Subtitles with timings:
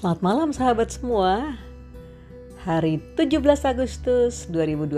[0.00, 1.60] Selamat malam sahabat semua.
[2.64, 3.36] Hari 17
[3.68, 4.96] Agustus 2020.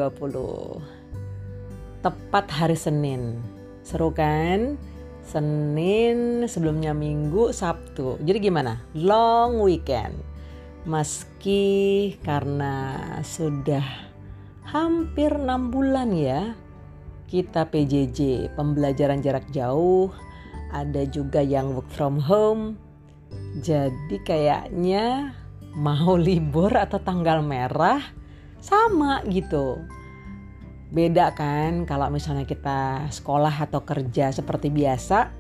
[2.07, 3.43] Tepat hari Senin.
[3.83, 4.79] Seru kan?
[5.27, 8.15] Senin sebelumnya Minggu, Sabtu.
[8.23, 8.79] Jadi gimana?
[8.95, 10.15] Long weekend.
[10.87, 13.83] Meski karena sudah
[14.71, 16.55] hampir 6 bulan ya
[17.27, 20.15] kita PJJ, pembelajaran jarak jauh,
[20.71, 22.79] ada juga yang work from home,
[23.61, 25.37] jadi kayaknya
[25.77, 28.01] mau libur atau tanggal merah
[28.63, 29.83] sama gitu.
[30.93, 35.33] Beda kan kalau misalnya kita sekolah atau kerja seperti biasa,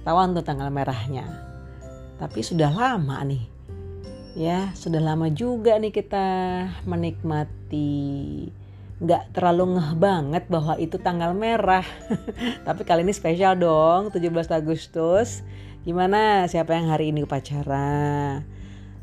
[0.00, 1.24] ketahuan tuh tanggal merahnya.
[2.20, 3.44] Tapi sudah lama nih.
[4.36, 6.26] Ya, sudah lama juga nih kita
[6.86, 8.46] menikmati
[9.00, 11.84] nggak terlalu ngeh banget bahwa itu tanggal merah.
[12.68, 15.40] Tapi kali ini spesial dong, 17 Agustus.
[15.80, 18.36] Gimana siapa yang hari ini upacara?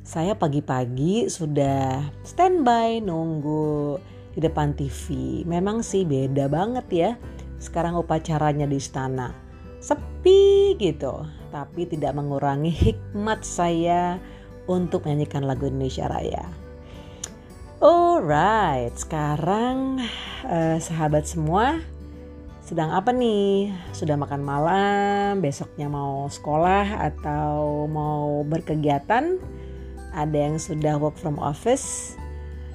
[0.06, 3.98] Saya pagi-pagi sudah standby nunggu
[4.38, 5.42] di depan TV.
[5.50, 7.12] Memang sih beda banget ya.
[7.58, 9.34] Sekarang upacaranya di istana.
[9.82, 11.26] Sepi gitu.
[11.50, 14.22] Tapi tidak mengurangi hikmat saya
[14.70, 16.46] untuk menyanyikan lagu Indonesia Raya.
[17.82, 19.98] Alright, sekarang
[20.46, 21.82] uh, sahabat semua
[22.68, 23.72] sedang apa nih?
[23.96, 29.40] Sudah makan malam, besoknya mau sekolah atau mau berkegiatan?
[30.12, 32.20] Ada yang sudah work from office?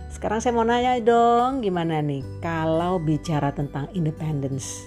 [0.09, 4.81] Sekarang saya mau nanya dong, gimana nih kalau bicara tentang independence?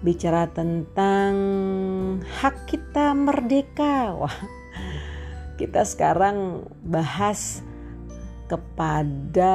[0.00, 1.32] Bicara tentang
[2.24, 4.16] hak kita merdeka.
[4.16, 4.38] Wah.
[5.60, 7.60] Kita sekarang bahas
[8.48, 9.52] kepada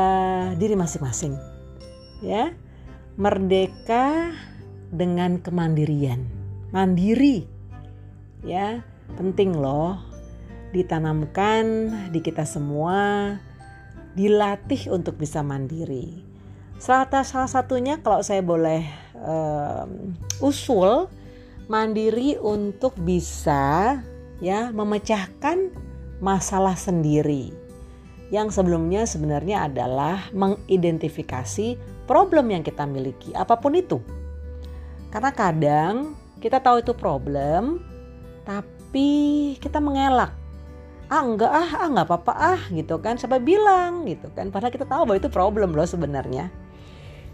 [0.53, 1.33] diri masing-masing.
[2.21, 2.53] Ya.
[3.17, 4.33] Merdeka
[4.92, 6.28] dengan kemandirian.
[6.75, 7.47] Mandiri.
[8.44, 8.84] Ya,
[9.16, 9.97] penting loh
[10.72, 13.36] ditanamkan di kita semua
[14.16, 16.24] dilatih untuk bisa mandiri.
[16.80, 18.84] Salah, salah satunya kalau saya boleh
[19.19, 21.07] um, usul
[21.69, 24.00] mandiri untuk bisa
[24.41, 25.72] ya memecahkan
[26.19, 27.53] masalah sendiri.
[28.31, 31.75] Yang sebelumnya sebenarnya adalah mengidentifikasi
[32.07, 34.00] problem yang kita miliki, apa pun itu
[35.11, 35.95] karena kadang
[36.39, 37.83] kita tahu itu problem,
[38.47, 40.33] tapi kita mengelak.
[41.11, 43.19] Ah enggak ah, ah enggak apa-apa ah gitu kan.
[43.19, 44.47] Siapa bilang gitu kan.
[44.50, 46.47] Padahal kita tahu bahwa itu problem loh sebenarnya.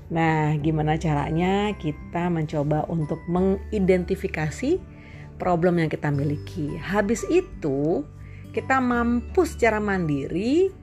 [0.10, 4.82] Nah gimana caranya kita mencoba untuk mengidentifikasi
[5.38, 6.74] problem yang kita miliki.
[6.82, 8.02] Habis itu
[8.52, 10.74] kita mampu secara mandiri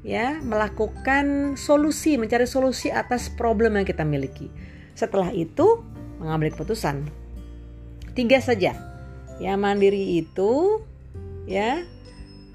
[0.00, 4.48] ya melakukan solusi, mencari solusi atas problem yang kita miliki.
[4.96, 5.84] Setelah itu
[6.18, 7.06] mengambil keputusan.
[8.12, 8.74] Tiga saja.
[9.38, 10.82] Ya mandiri itu
[11.46, 11.86] ya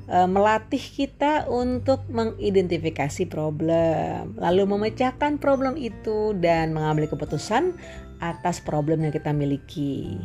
[0.08, 7.72] e, melatih kita untuk mengidentifikasi problem, lalu memecahkan problem itu dan mengambil keputusan
[8.20, 10.20] atas problem yang kita miliki.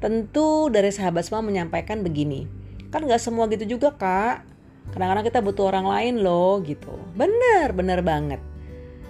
[0.00, 2.48] Tentu dari sahabat semua menyampaikan begini,
[2.88, 4.48] kan nggak semua gitu juga kak.
[4.88, 6.96] Kadang-kadang kita butuh orang lain loh gitu.
[7.12, 8.40] Bener, bener banget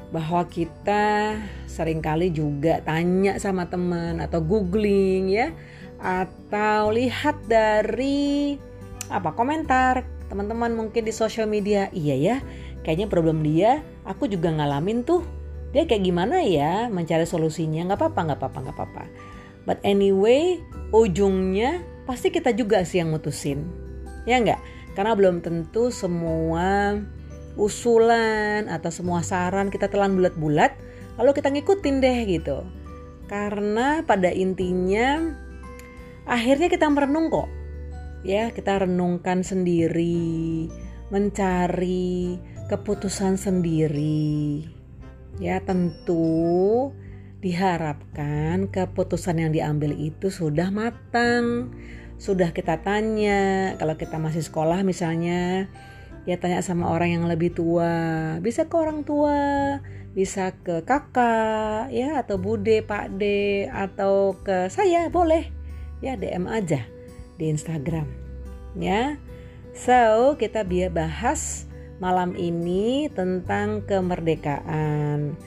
[0.08, 1.36] bahwa kita
[1.68, 5.52] sering kali juga tanya sama teman atau googling ya
[6.00, 8.56] atau lihat dari
[9.12, 11.92] apa komentar teman-teman mungkin di sosial media.
[11.92, 12.36] Iya ya
[12.84, 15.24] kayaknya problem dia aku juga ngalamin tuh.
[15.76, 17.84] Dia kayak gimana ya mencari solusinya?
[17.84, 19.04] Nggak apa-apa nggak apa-apa nggak apa-apa.
[19.68, 20.64] But anyway
[20.96, 23.68] ujungnya pasti kita juga sih yang mutusin.
[24.24, 24.60] Ya nggak?
[24.96, 26.96] Karena belum tentu semua
[27.58, 30.78] usulan atau semua saran kita telan bulat-bulat
[31.18, 32.58] lalu kita ngikutin deh gitu.
[33.26, 35.34] Karena pada intinya
[36.24, 37.50] akhirnya kita merenung kok.
[38.22, 40.70] Ya kita renungkan sendiri
[41.10, 42.38] mencari
[42.70, 44.64] keputusan sendiri.
[45.42, 46.90] Ya tentu
[47.38, 51.70] diharapkan keputusan yang diambil itu sudah matang
[52.18, 53.74] sudah kita tanya.
[53.78, 55.70] Kalau kita masih sekolah misalnya
[56.28, 58.36] ya tanya sama orang yang lebih tua.
[58.44, 59.40] Bisa ke orang tua
[60.18, 65.46] bisa ke kakak ya atau bude pak de atau ke saya boleh.
[66.02, 66.82] Ya DM aja
[67.38, 68.10] di Instagram
[68.74, 69.14] ya.
[69.78, 71.70] So kita biar bahas
[72.02, 75.38] malam ini tentang kemerdekaan.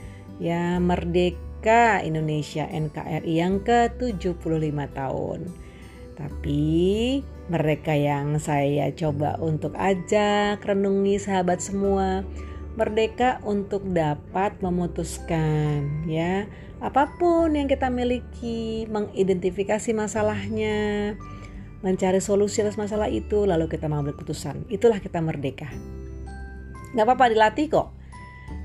[0.41, 4.39] Ya merdeka Indonesia NKRI yang ke 75
[4.97, 5.39] tahun
[6.21, 12.21] tapi mereka yang saya coba untuk ajak renungi sahabat semua
[12.77, 16.45] merdeka untuk dapat memutuskan ya
[16.77, 21.13] apa pun yang kita miliki mengidentifikasi masalahnya
[21.81, 24.69] mencari solusi atas masalah itu, lalu kita mengambil keputusan.
[24.69, 25.69] Itulah kita merdeka.
[26.93, 27.89] Gak apa-apa dilatih kok.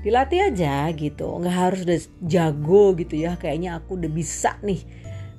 [0.05, 3.35] Dilatih aja gitu, nggak harus udah jago gitu ya.
[3.35, 4.83] Kayaknya aku udah bisa nih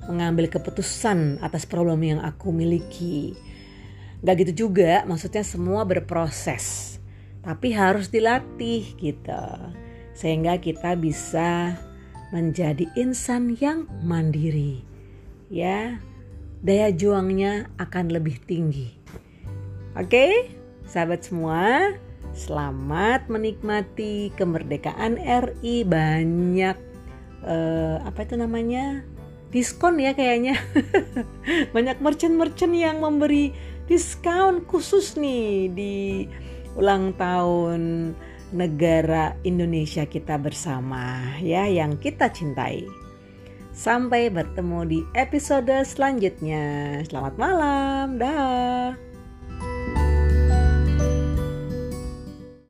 [0.09, 3.37] mengambil keputusan atas problem yang aku miliki.
[4.25, 6.97] Gak gitu juga, maksudnya semua berproses.
[7.45, 9.45] Tapi harus dilatih gitu.
[10.17, 11.77] Sehingga kita bisa
[12.33, 14.81] menjadi insan yang mandiri.
[15.53, 16.01] Ya,
[16.65, 18.91] daya juangnya akan lebih tinggi.
[19.95, 20.51] Oke,
[20.85, 21.93] sahabat semua,
[22.33, 26.77] selamat menikmati kemerdekaan RI banyak
[27.45, 29.01] eh, apa itu namanya
[29.49, 30.57] diskon ya kayaknya
[31.75, 33.53] banyak merchant-merchant yang memberi
[33.89, 35.95] diskon khusus nih di
[36.77, 38.13] ulang tahun
[38.53, 42.85] negara Indonesia kita bersama ya yang kita cintai.
[43.79, 46.99] Sampai bertemu di episode selanjutnya.
[47.07, 48.19] Selamat malam.
[48.19, 49.08] Dah.